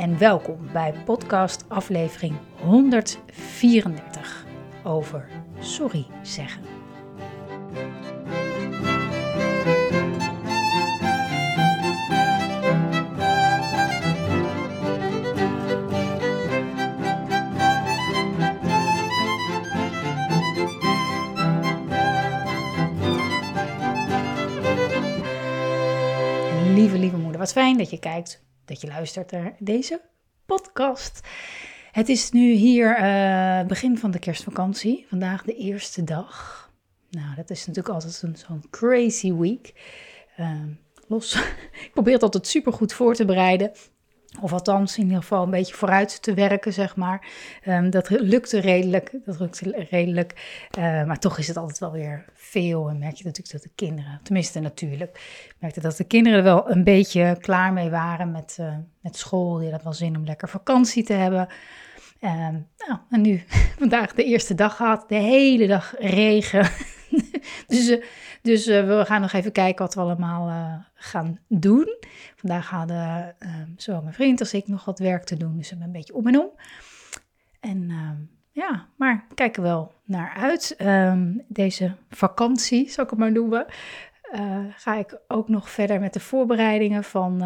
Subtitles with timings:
[0.00, 4.46] En welkom bij podcast aflevering 134
[4.84, 5.28] over
[5.58, 6.62] sorry zeggen.
[26.74, 30.00] Lieve, lieve moeder, wat fijn dat je kijkt, dat je luistert naar deze
[30.46, 31.20] podcast.
[31.92, 35.06] Het is nu hier uh, begin van de kerstvakantie.
[35.08, 36.70] Vandaag de eerste dag.
[37.10, 39.72] Nou, dat is natuurlijk altijd zo'n crazy week.
[40.38, 40.62] Uh,
[41.08, 41.34] los.
[41.86, 43.72] Ik probeer het altijd super goed voor te bereiden.
[44.40, 47.28] Of althans, in ieder geval een beetje vooruit te werken, zeg maar.
[47.66, 49.12] Um, dat lukte redelijk.
[49.24, 50.32] Dat lukte redelijk.
[50.78, 52.88] Uh, maar toch is het altijd wel weer veel.
[52.88, 55.20] En merk je natuurlijk dat de kinderen, tenminste natuurlijk,
[55.58, 59.54] merkte dat de kinderen er wel een beetje klaar mee waren met, uh, met school.
[59.54, 61.48] Die hadden wel zin om lekker vakantie te hebben.
[62.20, 63.42] Um, nou, en nu
[63.78, 65.08] vandaag de eerste dag gehad.
[65.08, 66.70] De hele dag regen.
[67.66, 68.02] dus uh,
[68.42, 71.96] dus uh, we gaan nog even kijken wat we allemaal uh, gaan doen.
[72.36, 73.36] Vandaag hadden
[73.76, 75.56] zowel mijn vriend als ik nog wat werk te doen.
[75.56, 76.50] Dus we een beetje om en om.
[77.60, 77.90] En
[78.50, 80.76] ja, maar we kijken wel naar uit.
[80.78, 83.66] Um, deze vakantie, zal ik het maar noemen.
[84.76, 87.38] ga ik ook nog verder met de voorbereidingen van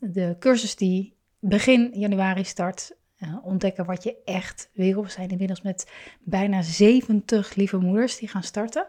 [0.00, 2.96] de cursus die begin januari start.
[3.26, 5.02] Uh, ontdekken wat je echt wil.
[5.02, 8.86] We zijn inmiddels met bijna 70 lieve moeders die gaan starten.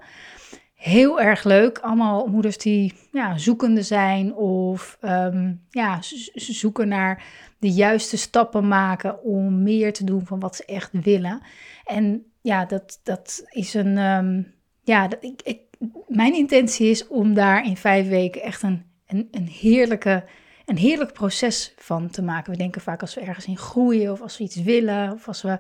[0.74, 1.80] Heel erg leuk.
[1.80, 6.00] Allemaal moeders die ja, zoekende zijn of um, ja,
[6.34, 7.24] zoeken naar
[7.60, 11.42] de juiste stappen maken om meer te doen van wat ze echt willen.
[11.86, 13.98] En ja, dat, dat is een.
[13.98, 15.60] Um, ja, ik, ik,
[16.08, 20.24] mijn intentie is om daar in vijf weken echt een, een heerlijke
[20.68, 22.52] een heerlijk proces van te maken.
[22.52, 25.42] We denken vaak als we ergens in groeien of als we iets willen of als
[25.42, 25.58] we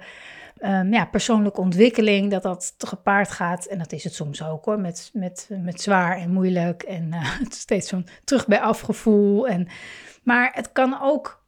[0.61, 3.65] um, ja, persoonlijke ontwikkeling, dat dat gepaard gaat.
[3.65, 7.31] En dat is het soms ook hoor, met, met, met zwaar en moeilijk en uh,
[7.49, 9.47] steeds zo'n terug bij afgevoel.
[9.47, 9.67] En,
[10.23, 11.43] maar het kan ook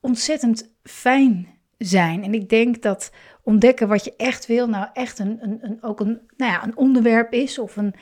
[0.00, 2.24] ontzettend fijn zijn.
[2.24, 3.12] En ik denk dat
[3.42, 6.76] ontdekken wat je echt wil, nou echt een, een, een, ook een, nou ja, een
[6.76, 7.94] onderwerp is of een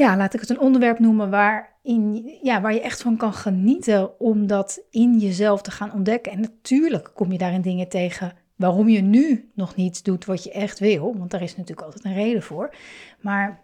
[0.00, 3.32] ja, laat ik het een onderwerp noemen waar, in, ja, waar je echt van kan
[3.32, 6.32] genieten om dat in jezelf te gaan ontdekken.
[6.32, 10.52] En natuurlijk kom je daarin dingen tegen waarom je nu nog niet doet wat je
[10.52, 12.74] echt wil, want daar is natuurlijk altijd een reden voor.
[13.20, 13.62] Maar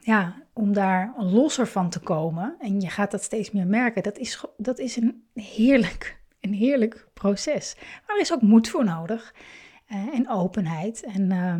[0.00, 4.18] ja, om daar losser van te komen en je gaat dat steeds meer merken, dat
[4.18, 7.76] is, dat is een, heerlijk, een heerlijk proces.
[8.06, 9.34] Maar er is ook moed voor nodig
[9.92, 11.02] uh, en openheid.
[11.02, 11.54] En uh,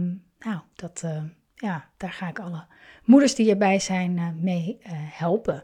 [0.50, 1.22] nou, dat, uh,
[1.54, 2.64] ja, daar ga ik alle
[3.04, 5.62] moeders die erbij zijn uh, mee uh, helpen.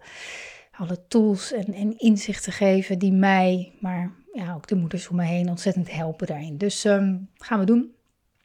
[0.72, 5.24] Alle tools en, en, inzichten geven die mij, maar ja, ook de moeders om me
[5.24, 6.58] heen ontzettend helpen daarin.
[6.58, 7.92] Dus um, gaan we doen.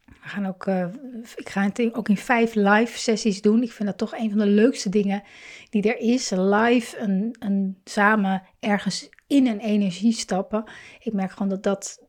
[0.06, 0.88] We gaan ook, uh,
[1.36, 3.64] ik ga het ook in vijf live sessies doen.
[3.64, 5.24] Ik vind dat toch een van de leukste dingen
[5.70, 6.30] die er is.
[6.30, 10.64] Live, een, een, samen ergens in een energie stappen.
[11.00, 12.08] Ik merk gewoon dat dat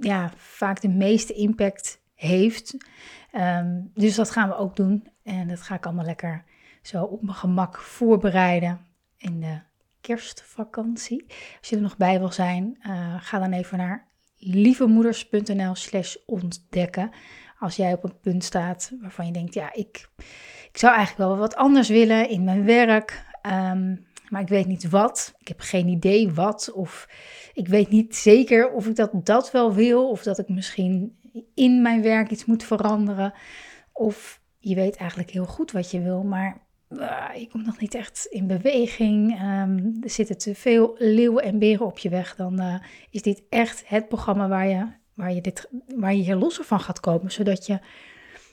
[0.00, 2.76] ja, vaak de meeste impact heeft.
[3.32, 5.08] Um, dus dat gaan we ook doen.
[5.22, 6.44] En dat ga ik allemaal lekker
[6.82, 8.80] zo op mijn gemak voorbereiden
[9.16, 9.58] in de
[10.00, 11.24] kerstvakantie.
[11.58, 14.08] Als je er nog bij wil zijn, uh, ga dan even naar
[14.38, 17.10] lievemoeders.nl slash ontdekken.
[17.58, 20.08] Als jij op een punt staat waarvan je denkt, ja, ik,
[20.70, 23.24] ik zou eigenlijk wel wat anders willen in mijn werk.
[23.46, 25.34] Um, maar ik weet niet wat.
[25.38, 26.72] Ik heb geen idee wat.
[26.72, 27.08] Of
[27.52, 30.10] ik weet niet zeker of ik dat, dat wel wil.
[30.10, 31.16] Of dat ik misschien
[31.54, 33.32] in mijn werk iets moet veranderen.
[33.92, 37.94] Of je weet eigenlijk heel goed wat je wil, maar uh, je komt nog niet
[37.94, 39.40] echt in beweging.
[39.40, 42.36] Um, er zitten te veel leeuwen en beren op je weg.
[42.36, 42.74] Dan uh,
[43.10, 46.80] is dit echt het programma waar je, waar je, dit, waar je hier losser van
[46.80, 47.32] gaat komen.
[47.32, 47.80] Zodat je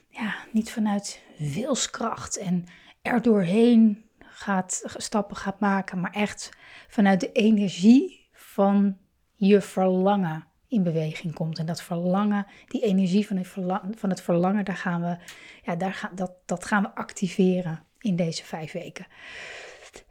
[0.09, 2.65] ja, niet vanuit wilskracht en
[3.01, 6.49] er doorheen gaat, stappen gaat maken, maar echt
[6.87, 8.97] vanuit de energie van
[9.35, 11.59] je verlangen in beweging komt.
[11.59, 15.17] En dat verlangen, die energie van het verlangen, van het verlangen daar gaan we,
[15.63, 19.07] ja, daar gaan, dat, dat gaan we activeren in deze vijf weken.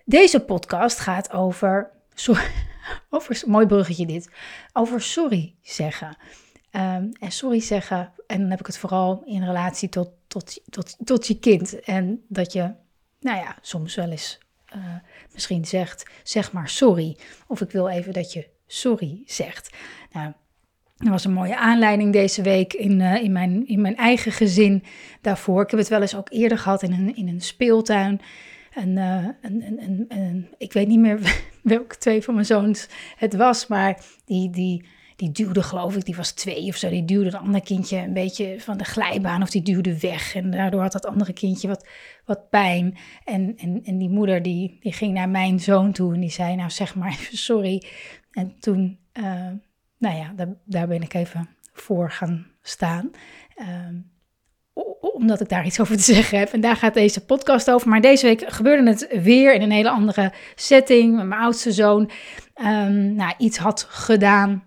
[0.04, 2.50] Deze podcast gaat over, sorry,
[3.10, 4.30] over, mooi bruggetje dit,
[4.72, 6.16] over sorry zeggen.
[6.70, 10.96] Ehm, en sorry zeggen, en dan heb ik het vooral in relatie tot, tot, tot,
[11.04, 11.80] tot je kind.
[11.80, 12.74] En dat je,
[13.20, 14.38] nou ja, soms wel eens
[14.76, 14.94] uh,
[15.32, 17.16] misschien zegt, zeg maar sorry.
[17.46, 19.76] Of ik wil even dat je sorry zegt.
[20.12, 20.32] Nou,
[21.00, 24.82] er was een mooie aanleiding deze week in, uh, in, mijn, in mijn eigen gezin
[25.20, 25.62] daarvoor.
[25.62, 28.20] Ik heb het wel eens ook eerder gehad in een, in een speeltuin.
[28.70, 33.66] En, uh, en, en, ik weet niet meer welke twee van mijn zoons het was,
[33.66, 34.86] maar die, die,
[35.16, 36.88] die duwde, geloof ik, die was twee of zo.
[36.88, 40.34] Die duwde het andere kindje een beetje van de glijbaan of die duwde weg.
[40.34, 41.86] En daardoor had dat andere kindje wat,
[42.24, 42.98] wat pijn.
[43.24, 46.56] En, en, en die moeder die, die ging naar mijn zoon toe en die zei,
[46.56, 47.82] nou zeg maar even sorry.
[48.30, 49.50] En toen, uh,
[50.00, 53.10] nou ja, daar, daar ben ik even voor gaan staan.
[53.56, 53.66] Uh,
[55.00, 56.52] omdat ik daar iets over te zeggen heb.
[56.52, 57.88] En daar gaat deze podcast over.
[57.88, 61.14] Maar deze week gebeurde het weer in een hele andere setting.
[61.16, 62.10] Mijn oudste zoon
[62.62, 64.66] um, nou, iets had gedaan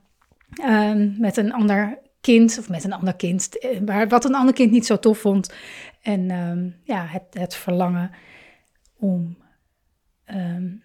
[0.66, 2.58] um, met een ander kind.
[2.60, 3.60] Of met een ander kind.
[3.60, 5.54] Eh, waar, wat een ander kind niet zo tof vond.
[6.02, 6.28] En
[6.84, 8.12] ja, het, het verlangen
[8.98, 9.38] om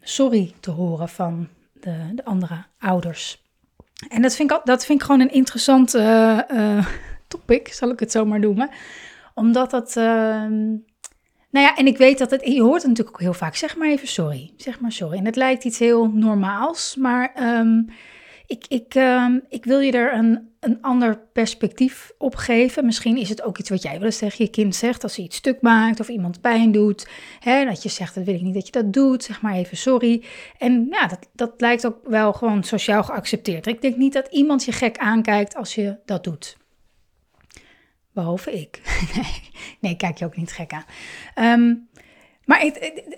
[0.01, 3.48] sorry te horen van de, de andere ouders.
[4.09, 6.87] En dat vind ik, dat vind ik gewoon een interessant uh, uh,
[7.29, 8.71] topic, zal ik het zo maar noemen
[9.39, 9.97] omdat dat.
[9.97, 10.05] Uh,
[11.51, 12.45] nou ja, en ik weet dat het.
[12.45, 13.55] Je hoort het natuurlijk ook heel vaak.
[13.55, 14.53] Zeg maar even sorry.
[14.57, 15.19] Zeg maar sorry.
[15.19, 16.97] En het lijkt iets heel normaals.
[16.97, 17.89] Maar um,
[18.49, 22.85] ik, ik, um, ik wil je er een, een ander perspectief op geven.
[22.85, 25.03] Misschien is het ook iets wat jij wel tegen je kind zegt.
[25.03, 27.09] Als hij iets stuk maakt of iemand pijn doet.
[27.41, 29.25] Hè, dat je zegt, dat wil ik niet dat je dat doet.
[29.25, 30.25] Zeg maar even sorry.
[30.59, 33.67] En ja, dat, dat lijkt ook wel gewoon sociaal geaccepteerd.
[33.67, 36.57] Ik denk niet dat iemand je gek aankijkt als je dat doet.
[38.13, 38.81] Behalve ik.
[39.15, 39.51] nee,
[39.81, 40.85] nee, kijk je ook niet gek aan.
[41.61, 41.89] Um,
[42.49, 42.71] maar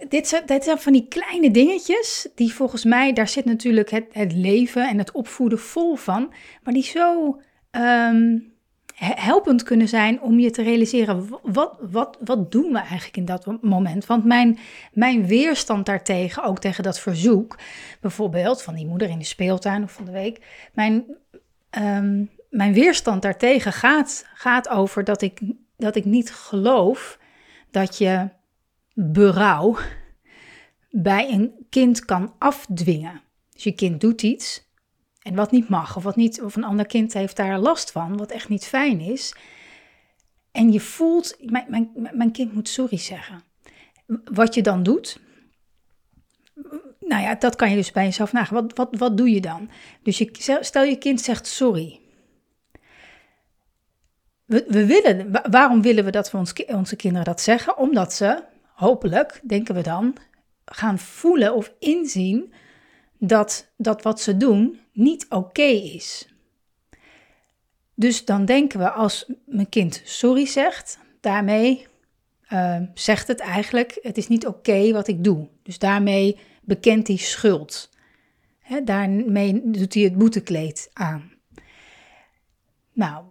[0.08, 4.32] dit, dit, zijn van die kleine dingetjes die volgens mij, daar zit natuurlijk het, het
[4.32, 6.32] leven en het opvoeden vol van.
[6.62, 7.40] Maar die zo
[7.70, 8.52] um,
[8.94, 13.62] helpend kunnen zijn om je te realiseren, wat, wat, wat doen we eigenlijk in dat
[13.62, 14.06] moment?
[14.06, 14.58] Want mijn,
[14.92, 17.58] mijn weerstand daartegen, ook tegen dat verzoek,
[18.00, 21.04] bijvoorbeeld van die moeder in de speeltuin of van de week, mijn,
[21.78, 25.40] um, mijn weerstand daartegen gaat, gaat over dat ik,
[25.76, 27.18] dat ik niet geloof
[27.70, 28.28] dat je
[29.02, 29.76] berouw
[30.90, 33.20] bij een kind kan afdwingen.
[33.52, 34.68] Dus je kind doet iets
[35.22, 38.16] en wat niet mag, of, wat niet, of een ander kind heeft daar last van,
[38.16, 39.34] wat echt niet fijn is.
[40.52, 43.42] En je voelt, mijn, mijn, mijn kind moet sorry zeggen.
[44.24, 45.20] Wat je dan doet,
[47.00, 48.54] nou ja, dat kan je dus bij jezelf nagaan.
[48.54, 49.70] Wat, wat, wat doe je dan?
[50.02, 52.00] Dus je, stel je kind zegt sorry.
[54.44, 56.38] We, we willen, waarom willen we dat we
[56.68, 57.76] onze kinderen dat zeggen?
[57.76, 58.44] Omdat ze,
[58.80, 60.16] hopelijk, denken we dan,
[60.64, 62.52] gaan voelen of inzien
[63.18, 66.34] dat, dat wat ze doen niet oké is.
[67.94, 71.86] Dus dan denken we als mijn kind sorry zegt, daarmee
[72.52, 75.48] uh, zegt het eigenlijk, het is niet oké wat ik doe.
[75.62, 77.90] Dus daarmee bekent hij schuld.
[78.84, 81.32] Daarmee doet hij het boetekleed aan.
[82.92, 83.24] Nou,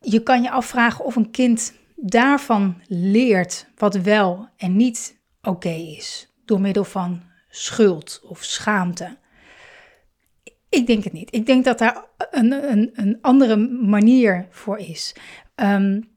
[0.00, 6.32] je kan je afvragen of een kind daarvan leert wat wel en niet oké is,
[6.44, 9.16] door middel van schuld of schaamte.
[10.68, 11.34] Ik denk het niet.
[11.34, 15.14] Ik denk dat daar een, een, een andere manier voor is.
[15.54, 16.08] Um,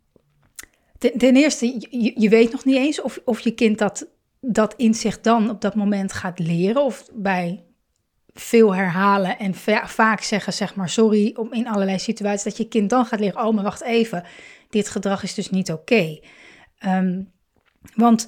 [0.98, 4.07] ten, eerste, je, je, weet nog niet eens of, of je kind dat,
[4.41, 6.83] dat inzicht dan op dat moment gaat leren.
[6.83, 7.63] Of bij
[8.33, 9.53] veel herhalen en
[9.86, 13.45] vaak zeggen, zeg maar, sorry, om in allerlei situaties, dat je kind dan gaat leren,
[13.45, 14.24] oh, maar wacht even,
[14.69, 16.19] dit gedrag is dus niet oké.
[16.85, 17.31] Um,
[17.95, 18.27] want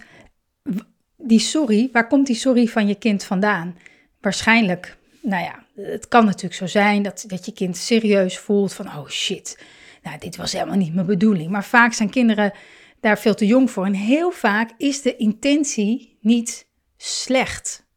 [1.17, 3.77] die sorry, waar komt die sorry van je kind vandaan?
[4.21, 8.85] Waarschijnlijk, nou ja, het kan natuurlijk zo zijn dat, dat je kind serieus voelt van,
[8.85, 9.63] oh shit,
[10.03, 11.51] nou, dit was helemaal niet mijn bedoeling.
[11.51, 12.53] Maar vaak zijn kinderen
[12.99, 13.85] daar veel te jong voor.
[13.85, 16.67] En heel vaak is de intentie niet
[16.97, 17.89] slecht.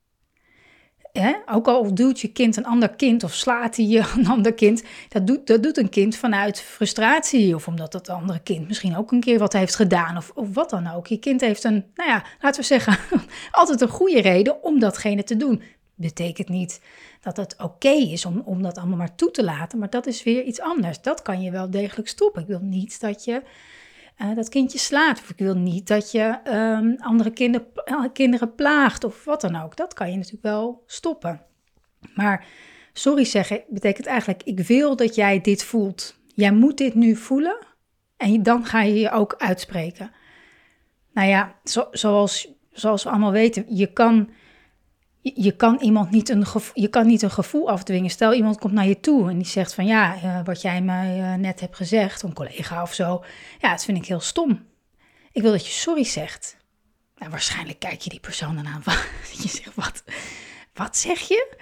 [1.47, 4.83] Ook al duwt je kind een ander kind of slaat hij je een ander kind,
[5.09, 9.13] dat doet, dat doet een kind vanuit frustratie of omdat dat andere kind misschien ook
[9.13, 11.07] een keer wat heeft gedaan of, of wat dan ook.
[11.07, 12.99] Je kind heeft een, nou ja, laten we zeggen,
[13.51, 15.63] altijd een goede reden om datgene te doen.
[15.95, 16.81] Betekent niet
[17.21, 20.23] dat het oké is om, om dat allemaal maar toe te laten, maar dat is
[20.23, 21.01] weer iets anders.
[21.01, 22.43] Dat kan je wel degelijk stoppen.
[22.43, 23.43] Ik wil niet dat je
[24.19, 25.21] uh, dat kindje slaat.
[25.21, 29.57] Of ik wil niet dat je um, andere kinder, uh, kinderen plaagt of wat dan
[29.63, 29.77] ook.
[29.77, 31.41] Dat kan je natuurlijk wel stoppen.
[32.15, 32.47] Maar
[32.93, 36.17] sorry zeggen betekent eigenlijk, ik wil dat jij dit voelt.
[36.35, 37.59] Jij moet dit nu voelen
[38.17, 40.11] en dan ga je je ook uitspreken.
[41.13, 44.31] Nou ja, zo, zoals, zoals we allemaal weten, je kan,
[45.33, 48.11] je, kan iemand niet een, gevoel, je kan niet een gevoel afdwingen.
[48.11, 51.19] Stel, iemand komt naar je toe en die zegt van ja, uh, wat jij mij
[51.19, 53.25] uh, net hebt gezegd, een collega of zo,
[53.61, 54.67] ja, dat vind ik heel stom.
[55.33, 56.57] Ik wil dat je sorry zegt.
[57.17, 58.83] Nou, waarschijnlijk kijk je die persoon dan aan.
[59.43, 60.05] je zegt, wat,
[60.75, 61.57] wat zeg je?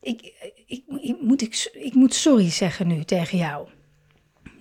[0.00, 0.32] Ik,
[0.66, 0.84] ik,
[1.20, 3.68] moet, ik, ik moet sorry zeggen nu tegen jou.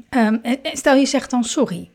[0.09, 0.41] Um,
[0.73, 1.91] stel, je zegt dan sorry.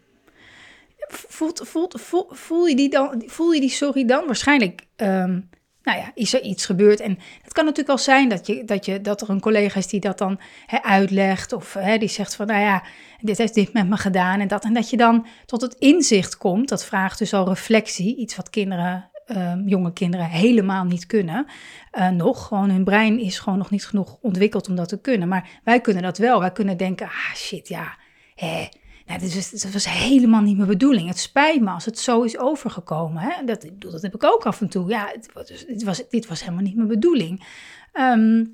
[1.08, 2.00] Voelt, voelt,
[2.30, 4.26] voel, je die dan, voel je die sorry dan?
[4.26, 5.48] Waarschijnlijk um,
[5.82, 7.00] nou ja, is er iets gebeurd.
[7.00, 9.86] En het kan natuurlijk wel zijn dat, je, dat, je, dat er een collega is
[9.86, 10.40] die dat dan
[10.82, 11.52] uitlegt.
[11.52, 12.82] Of die zegt van, nou ja,
[13.20, 14.64] dit heeft dit met me gedaan en dat.
[14.64, 16.68] En dat je dan tot het inzicht komt.
[16.68, 18.16] Dat vraagt dus al reflectie.
[18.16, 21.46] Iets wat kinderen, ehm, jonge kinderen helemaal niet kunnen.
[21.92, 25.28] Uh, nog, gewoon hun brein is gewoon nog niet genoeg ontwikkeld om dat te kunnen.
[25.28, 26.40] Maar wij kunnen dat wel.
[26.40, 27.96] Wij kunnen denken, ah shit, ja,
[28.34, 28.68] hè
[29.08, 31.08] nou, was, was helemaal niet mijn bedoeling.
[31.08, 33.22] Het spijt me als het zo is overgekomen.
[33.22, 33.44] Hè?
[33.44, 34.88] Dat, dat heb ik ook af en toe.
[34.88, 35.28] Ja, het,
[35.66, 37.46] dit, was, dit was helemaal niet mijn bedoeling.
[37.92, 38.44] Ehm,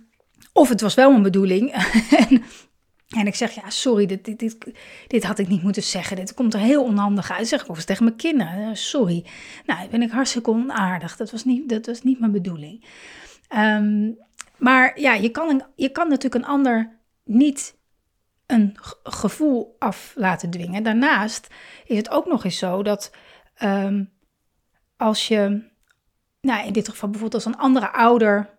[0.52, 1.72] of het was wel mijn bedoeling.
[3.18, 4.56] en, ik zeg, ja, sorry, dit, dit,
[5.06, 6.16] dit, had ik niet moeten zeggen.
[6.16, 7.48] Dit komt er heel onhandig uit.
[7.48, 8.76] zeg ik eens tegen mijn kinderen.
[8.76, 9.24] Sorry.
[9.66, 11.16] Nou, ben ik hartstikke onaardig.
[11.16, 12.84] Dat was niet, dat was niet mijn bedoeling.
[13.48, 14.10] Ehm,
[14.56, 17.74] maar ja, je kan, een, je kan natuurlijk een ander niet
[18.54, 20.82] een gevoel af laten dwingen.
[20.82, 23.12] Daarnaast is het ook nog eens zo dat
[23.62, 24.12] um,
[24.96, 25.70] als je,
[26.40, 28.58] nou in dit geval bijvoorbeeld als een andere ouder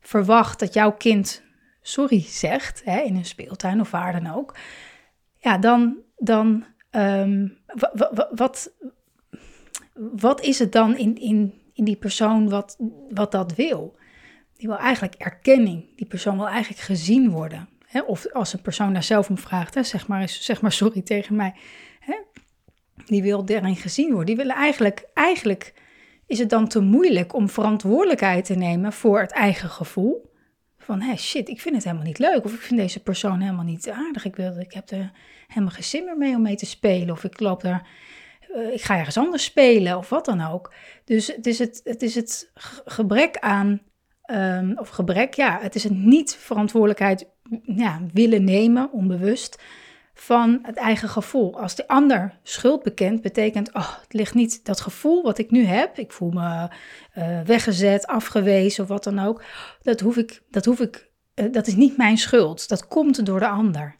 [0.00, 1.42] verwacht dat jouw kind
[1.82, 4.56] sorry zegt hè, in een speeltuin of waar dan ook,
[5.36, 7.58] ja, dan, dan um,
[8.34, 8.72] wat,
[9.94, 12.76] wat is het dan in, in, in die persoon wat,
[13.08, 13.98] wat dat wil?
[14.56, 15.96] Die wil eigenlijk erkenning.
[15.96, 17.68] Die persoon wil eigenlijk gezien worden.
[17.90, 21.02] Hè, of als een persoon daar zelf om vraagt, hè, zeg, maar, zeg maar sorry
[21.02, 21.54] tegen mij.
[22.00, 22.14] Hè,
[23.06, 24.26] die wil daarin gezien worden.
[24.26, 25.74] Die willen eigenlijk, eigenlijk
[26.26, 30.30] is het dan te moeilijk om verantwoordelijkheid te nemen voor het eigen gevoel.
[30.78, 32.44] Van hey, shit, ik vind het helemaal niet leuk.
[32.44, 34.24] Of ik vind deze persoon helemaal niet aardig.
[34.24, 35.12] Ik, wil, ik heb er
[35.46, 37.10] helemaal geen zin meer mee om mee te spelen.
[37.10, 37.88] Of ik loop daar,
[38.54, 39.96] uh, ik ga ergens anders spelen.
[39.96, 40.74] Of wat dan ook.
[41.04, 42.50] Dus het is het, het, is het
[42.84, 43.80] gebrek aan,
[44.32, 47.26] um, of gebrek, ja, het is het niet verantwoordelijkheid
[47.62, 49.58] ja, willen nemen, onbewust,
[50.14, 51.60] van het eigen gevoel.
[51.60, 55.64] Als de ander schuld bekent, betekent, oh, het ligt niet dat gevoel wat ik nu
[55.64, 55.98] heb.
[55.98, 56.68] Ik voel me
[57.18, 59.42] uh, weggezet, afgewezen of wat dan ook.
[59.82, 62.68] Dat hoef ik, dat hoef ik, uh, dat is niet mijn schuld.
[62.68, 63.96] Dat komt door de ander.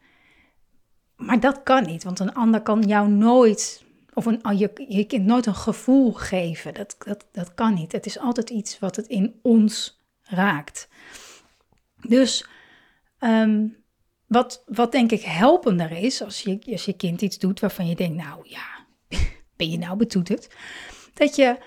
[1.16, 5.26] Maar dat kan niet, want een ander kan jou nooit, of een, je, je kind
[5.26, 6.74] nooit een gevoel geven.
[6.74, 7.92] Dat, dat, dat kan niet.
[7.92, 10.88] Het is altijd iets wat het in ons raakt.
[12.00, 12.48] Dus
[13.20, 13.66] Ehm,
[14.26, 17.94] wat, wat denk ik helpender is, als je, als je kind iets doet waarvan je
[17.94, 18.86] denkt, nou ja,
[19.56, 20.48] ben je nou betoeterd?
[21.14, 21.58] Dat je,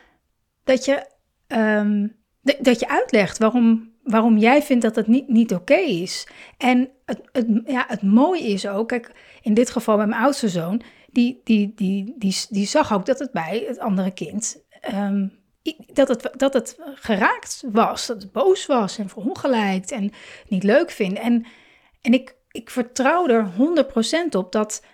[0.63, 1.07] dat je,
[1.47, 2.15] um,
[2.59, 6.27] dat je uitlegt waarom, waarom jij vindt dat het niet, niet oké is.
[6.57, 10.49] En het, het, ja, het mooie is ook, kijk, in dit geval bij mijn oudste
[10.49, 10.81] zoon,
[11.11, 15.42] die, die, die, die, die zag ook dat het bij het andere kind um,
[15.93, 20.11] dat het, dat het geraakt was, dat het boos was en verongelijkt en
[20.47, 21.19] niet leuk vindt.
[21.19, 21.45] En,
[22.01, 23.51] en ik, ik vertrouw er
[24.27, 24.85] 100% op dat,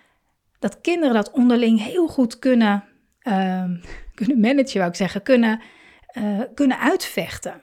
[0.58, 2.84] dat kinderen dat onderling heel goed kunnen,
[3.22, 3.64] uh,
[4.14, 5.60] kunnen managen, wou ik zeggen, kunnen,
[6.18, 7.62] uh, kunnen uitvechten.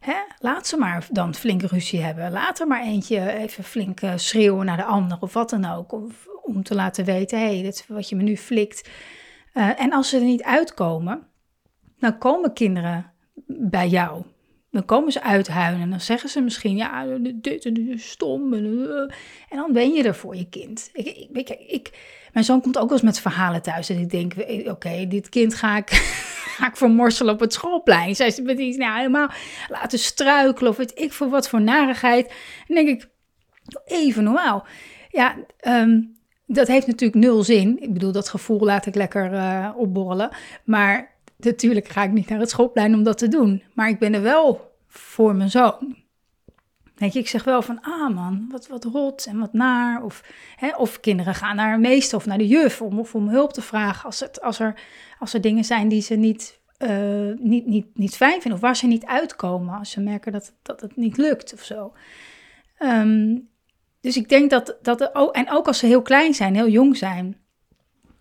[0.00, 0.16] Hè?
[0.38, 2.32] Laat ze maar dan flink ruzie hebben.
[2.32, 5.92] Laat er maar eentje even flink eh, schreeuwen naar de ander of wat dan ook.
[5.92, 8.88] Of, om te laten weten, hé, hey, dit is wat je me nu flikt.
[9.54, 11.28] Uh, en als ze er niet uitkomen,
[11.98, 13.12] dan komen kinderen
[13.46, 14.22] bij jou.
[14.70, 18.52] Dan komen ze uithuilen en dan zeggen ze misschien, ja, dit en stom.
[18.54, 20.90] En dan ben je er voor je kind.
[20.92, 21.90] Ik, ik,
[22.32, 23.88] mijn zoon komt ook wel eens met verhalen thuis.
[23.88, 24.34] En ik denk,
[24.70, 25.90] oké, dit kind ga ik,
[26.58, 28.16] ga ik vermorselen op het schoolplein.
[28.16, 29.28] Zij ze met iets nou, helemaal
[29.68, 32.32] laten struikelen of weet ik voor wat voor narigheid.
[32.68, 33.08] En denk ik,
[33.84, 34.66] even normaal.
[35.10, 35.36] Ja,
[35.66, 37.82] um, dat heeft natuurlijk nul zin.
[37.82, 40.30] Ik bedoel, dat gevoel laat ik lekker uh, opborrelen.
[40.64, 43.62] Maar natuurlijk ga ik niet naar het schoolplein om dat te doen.
[43.74, 46.02] Maar ik ben er wel voor mijn zoon.
[46.94, 50.02] Weet je, ik zeg wel van, ah man, wat, wat rot en wat naar.
[50.02, 50.22] Of,
[50.56, 53.52] hè, of kinderen gaan naar een meester of naar de juf om, of om hulp
[53.52, 54.80] te vragen als, het, als, er,
[55.18, 58.52] als er dingen zijn die ze niet, uh, niet, niet, niet fijn vinden.
[58.52, 61.92] Of waar ze niet uitkomen als ze merken dat, dat het niet lukt of zo.
[62.78, 63.48] Um,
[64.00, 66.96] dus ik denk dat, dat oh, en ook als ze heel klein zijn, heel jong
[66.96, 67.36] zijn,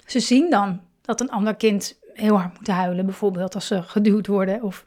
[0.05, 4.27] ze zien dan dat een ander kind heel hard moeten huilen, bijvoorbeeld als ze geduwd
[4.27, 4.83] worden of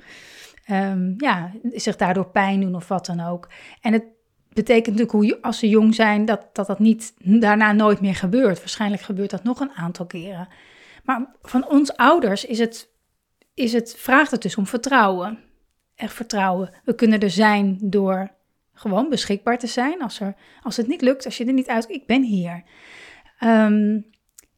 [0.70, 3.48] um, ja, zich daardoor pijn doen of wat dan ook.
[3.80, 4.04] En het
[4.52, 8.58] betekent natuurlijk hoe, als ze jong zijn dat, dat dat niet daarna nooit meer gebeurt.
[8.58, 10.48] Waarschijnlijk gebeurt dat nog een aantal keren.
[11.04, 12.88] Maar van ons ouders is het,
[13.54, 15.38] is het, vraagt het dus om vertrouwen.
[15.94, 16.70] echt vertrouwen.
[16.84, 18.30] We kunnen er zijn door
[18.72, 20.02] gewoon beschikbaar te zijn.
[20.02, 21.90] Als, er, als het niet lukt, als je er niet uit...
[21.90, 22.62] Ik ben hier.
[23.38, 23.92] Ehm,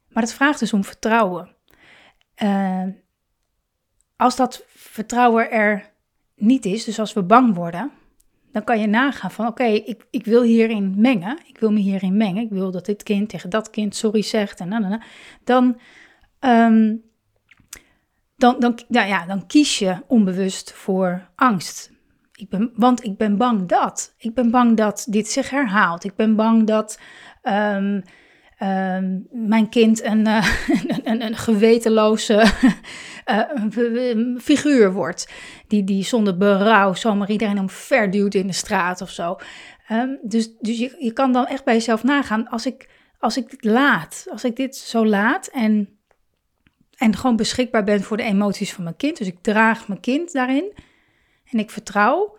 [0.08, 1.56] maar het vraagt dus om vertrouwen.
[2.42, 2.84] Uh,
[4.16, 5.90] als dat vertrouwen er
[6.36, 7.90] niet is, dus als we bang worden,
[8.52, 12.16] dan kan je nagaan van oké, ik, ik wil hierin mengen, ik wil me hierin
[12.16, 15.02] mengen, ik wil dat dit kind tegen dat kind sorry zegt en dan,
[15.44, 15.80] dan,
[16.40, 17.02] um,
[18.36, 21.96] dan, dan, ja, dan kies je onbewust voor angst.
[22.32, 24.14] Ik ben, want ik ben bang dat.
[24.18, 26.04] Ik ben bang dat dit zich herhaalt.
[26.04, 27.00] Ik ben bang dat
[27.42, 28.02] um,
[28.62, 30.48] um, mijn kind een, uh,
[31.04, 32.44] een, een, gewetenloze
[33.30, 35.28] uh, figuur wordt.
[35.68, 39.36] Die, die zonder berouw zomaar iedereen omverduwt in de straat of zo.
[39.92, 42.48] Um, dus dus je, je kan dan echt bij jezelf nagaan.
[42.48, 42.88] Als ik,
[43.18, 45.98] als ik dit laat, als ik dit zo laat en
[46.98, 49.18] en gewoon beschikbaar ben voor de emoties van mijn kind.
[49.18, 50.72] Dus ik draag mijn kind daarin.
[51.44, 52.36] En ik vertrouw.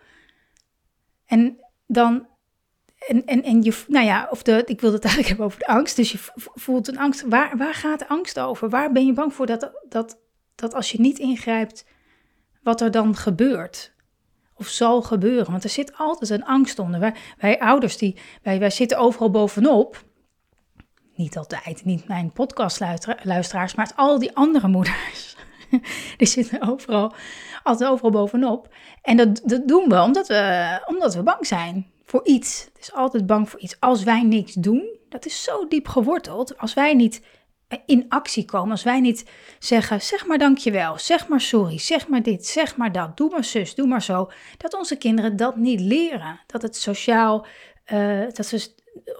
[1.26, 2.28] En dan.
[3.08, 5.66] En, en, en je, nou ja, of de, ik wil het eigenlijk hebben over de
[5.66, 5.96] angst.
[5.96, 7.22] Dus je voelt een angst.
[7.28, 8.68] Waar, waar gaat angst over?
[8.68, 10.18] Waar ben je bang voor dat, dat,
[10.54, 11.84] dat als je niet ingrijpt,
[12.62, 13.92] wat er dan gebeurt?
[14.54, 15.50] Of zal gebeuren?
[15.50, 17.00] Want er zit altijd een angst onder.
[17.00, 20.04] Wij, wij ouders, die, wij, wij zitten overal bovenop
[21.20, 25.36] niet altijd, niet mijn podcastluisteraars, maar al die andere moeders.
[26.16, 27.14] die zitten overal,
[27.62, 28.74] altijd overal bovenop.
[29.02, 32.64] En dat, dat doen we omdat, we omdat we bang zijn voor iets.
[32.72, 33.80] Het is altijd bang voor iets.
[33.80, 36.58] Als wij niks doen, dat is zo diep geworteld.
[36.58, 37.22] Als wij niet
[37.86, 42.22] in actie komen, als wij niet zeggen, zeg maar dankjewel, zeg maar sorry, zeg maar
[42.22, 44.30] dit, zeg maar dat, doe maar zus, doe maar zo.
[44.56, 46.40] Dat onze kinderen dat niet leren.
[46.46, 47.46] Dat het sociaal,
[47.92, 48.74] uh, dat ze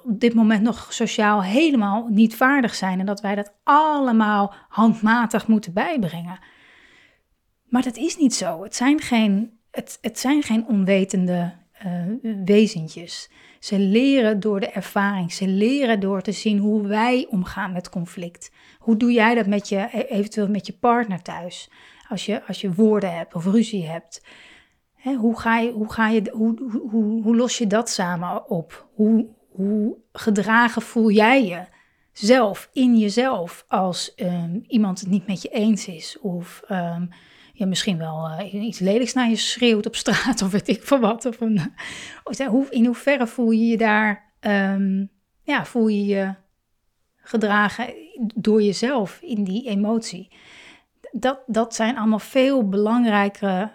[0.04, 5.46] op dit moment nog sociaal helemaal niet vaardig zijn en dat wij dat allemaal handmatig
[5.46, 6.38] moeten bijbrengen.
[7.64, 8.62] Maar dat is niet zo.
[8.62, 13.30] Het zijn geen, het, het zijn geen onwetende uh, wezentjes.
[13.58, 15.32] Ze leren door de ervaring.
[15.32, 18.52] Ze leren door te zien hoe wij omgaan met conflict.
[18.78, 21.70] Hoe doe jij dat met je, e-, eventueel met je partner thuis?
[22.08, 24.24] Als je, als je woorden hebt of ruzie hebt.
[25.02, 28.88] hoe, ga je, hoe, ga je, hoe, hoe, hoe los je dat samen op?
[28.94, 31.64] Hoe, hoe gedragen voel jij je
[32.12, 37.08] zelf in jezelf als um, iemand het niet met je eens is of um,
[37.60, 41.00] je misschien wel uh, iets lelijks naar je schreeuwt op straat of weet ik van
[41.00, 41.24] wat.
[41.24, 41.74] Of een,
[42.70, 45.10] in hoeverre voel je je daar, um,
[45.42, 46.34] ja, voel je je
[47.16, 47.94] gedragen
[48.34, 50.28] door jezelf in die emotie.
[51.12, 53.70] Dat, dat zijn allemaal veel belangrijkere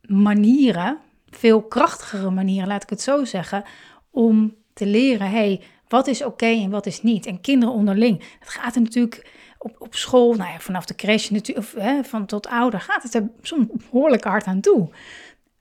[0.00, 0.98] manieren,
[1.28, 3.64] veel krachtigere manieren, laat ik het zo zeggen,
[4.10, 7.26] om te leren, hey, wat is oké en wat is niet.
[7.26, 9.30] En kinderen onderling, het gaat er natuurlijk
[9.64, 13.02] op, op school, nou ja, vanaf de crash natuurlijk, of, hè, van tot ouder, gaat
[13.02, 14.90] het er soms behoorlijk hard aan toe.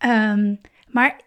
[0.06, 1.22] Um, maar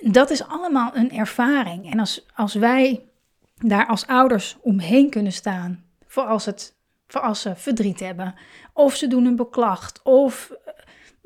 [0.00, 1.90] dat is allemaal een ervaring.
[1.92, 3.04] En als, als wij
[3.56, 8.34] daar als ouders omheen kunnen staan, voor als, het, voor als ze verdriet hebben,
[8.72, 10.52] of ze doen een beklacht, of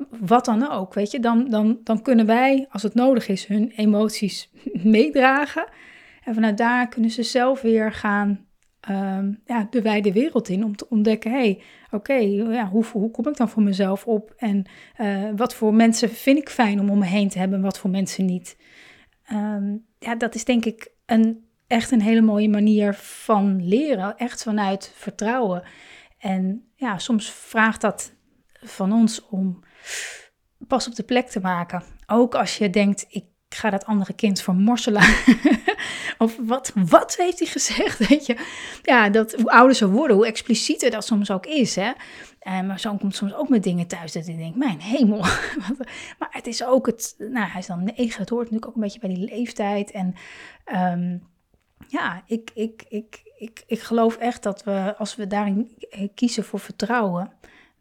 [0.09, 3.71] wat dan ook, weet je, dan, dan, dan kunnen wij, als het nodig is, hun
[3.75, 4.49] emoties
[4.97, 5.65] meedragen.
[6.23, 8.45] En vanuit daar kunnen ze zelf weer gaan
[8.89, 13.11] um, ja, de wijde wereld in om te ontdekken, hé, hey, oké, ja, hoe, hoe
[13.11, 14.33] kom ik dan voor mezelf op?
[14.37, 14.65] En
[15.01, 17.89] uh, wat voor mensen vind ik fijn om om me heen te hebben, wat voor
[17.89, 18.57] mensen niet?
[19.31, 24.43] Um, ja, dat is denk ik een, echt een hele mooie manier van leren, echt
[24.43, 25.63] vanuit vertrouwen.
[26.17, 28.13] En ja, soms vraagt dat
[28.53, 29.59] van ons om
[30.67, 31.83] pas op de plek te maken.
[32.05, 35.03] Ook als je denkt, ik ga dat andere kind vermorselen.
[36.17, 37.97] of wat, wat heeft hij gezegd?
[38.07, 38.37] Weet je?
[38.81, 41.75] Ja, dat, hoe ouder ze worden, hoe explicieter dat soms ook is.
[41.75, 41.91] Hè?
[42.39, 45.19] En eh, mijn komt soms ook met dingen thuis dat ik denk, mijn hemel.
[46.19, 48.81] maar het is ook het, nou hij is dan negen, het hoort natuurlijk ook een
[48.81, 49.91] beetje bij die leeftijd.
[49.91, 50.15] En
[50.75, 51.27] um,
[51.87, 55.77] ja, ik, ik, ik, ik, ik geloof echt dat we, als we daarin
[56.15, 57.31] kiezen voor vertrouwen,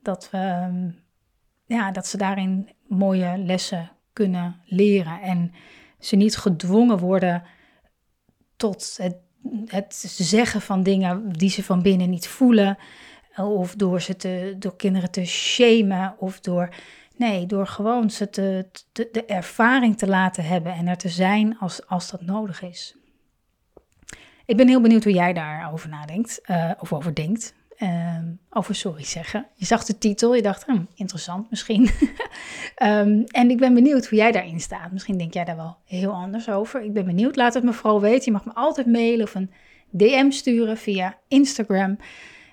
[0.03, 0.91] dat we ehm,
[1.67, 5.21] ja, dat ze daarin mooie lessen kunnen leren.
[5.21, 5.53] En
[5.99, 7.43] ze niet gedwongen worden
[8.57, 9.17] tot het,
[9.67, 12.79] het zeggen van dingen die ze van binnen niet voelen.
[13.37, 16.15] Of door, ze te, door kinderen te shamen.
[16.19, 16.75] Of door,
[17.17, 21.87] nee, door gewoon ze te, de, ervaring te laten hebben en er te zijn als,
[21.87, 22.97] als dat nodig is.
[24.47, 27.55] Ik ben heel benieuwd hoe jij daarover nadenkt, uh, of over denkt.
[27.83, 29.47] Ehm, over sorry zeggen.
[29.55, 31.91] Je zag de titel, je dacht, hm, interessant misschien.
[32.83, 34.93] um, en ik ben benieuwd hoe jij daarin staat.
[34.93, 36.83] Misschien denk jij daar wel heel anders over.
[36.83, 38.25] Ik ben benieuwd, laat het me vooral weten.
[38.25, 39.51] Je mag me altijd mailen of een
[39.91, 41.99] DM sturen via Instagram.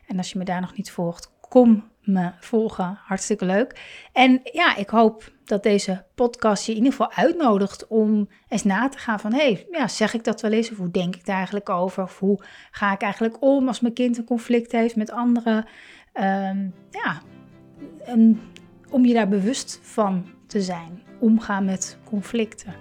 [0.08, 3.00] En als je me daar nog niet volgt, kom me volgen.
[3.06, 3.82] Hartstikke leuk.
[4.14, 8.90] En ja, ik hoop dat deze podcast je in ieder geval uitnodigt om eens na
[8.90, 9.34] te gaan van...
[9.34, 10.72] hé, hey, ja, zeg ik dat wel eens?
[10.72, 12.04] Of hoe denk ik daar eigenlijk over?
[12.04, 15.66] Of hoe ga ik eigenlijk om als mijn kind een conflict heeft met anderen?
[16.14, 17.22] Um, ja,
[18.90, 21.04] om je daar bewust van te zijn.
[21.20, 22.76] Omgaan met conflicten.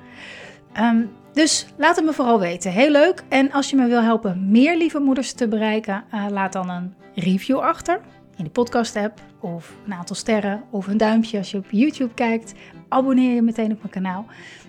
[0.80, 2.72] Um, dus laat het me vooral weten.
[2.72, 3.22] Heel leuk.
[3.28, 6.94] En als je me wil helpen meer lieve moeders te bereiken, uh, laat dan een
[7.14, 8.00] review achter
[8.38, 12.14] in de podcast app of een aantal sterren of een duimpje als je op YouTube
[12.14, 12.54] kijkt.
[12.88, 14.26] Abonneer je meteen op mijn kanaal.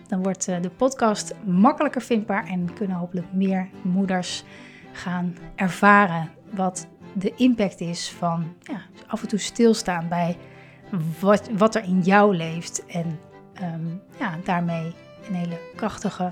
[0.08, 4.44] Dan wordt uh, de podcast makkelijker vindbaar en kunnen hopelijk meer moeders
[4.92, 10.38] gaan ervaren wat de impact is van ja, af en toe stilstaan bij
[11.58, 12.86] wat, er in jou leeft.
[12.86, 13.20] En
[13.62, 14.94] um, ja, daarmee
[15.28, 16.32] een hele krachtige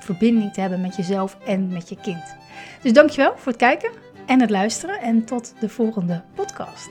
[0.00, 2.36] verbinding te hebben met jezelf en met je kind.
[2.82, 6.88] Dus dankjewel voor het kijken en het luisteren en tot de volgende podcast.